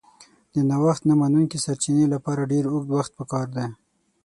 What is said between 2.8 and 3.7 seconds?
وخت پکار دی.